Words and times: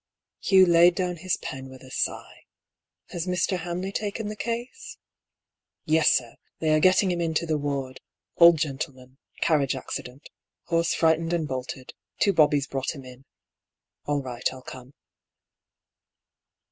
Hugh 0.39 0.65
laid 0.65 0.95
down 0.95 1.17
his 1.17 1.37
pen 1.37 1.69
with 1.69 1.83
a 1.83 1.91
sigh." 1.91 2.45
Has 3.11 3.27
Mr. 3.27 3.59
Hamley 3.59 3.91
t^ken 3.91 4.29
the 4.29 4.35
case?"" 4.35 4.97
Yes, 5.85 6.09
sir. 6.09 6.37
They 6.57 6.69
are 6.71 6.79
getting 6.79 7.11
him 7.11 7.21
into 7.21 7.45
the 7.45 7.59
ward. 7.59 8.01
Old 8.37 8.57
gentleman— 8.57 9.19
carriage 9.41 9.75
accident. 9.75 10.27
Horse 10.63 10.95
frightened 10.95 11.33
and 11.33 11.47
bolted. 11.47 11.93
Two 12.17 12.33
bobbies 12.33 12.65
brought 12.65 12.95
him 12.95 13.05
in."" 13.05 13.25
All 14.07 14.23
right, 14.23 14.51
I'll 14.51 14.63
come." 14.63 14.95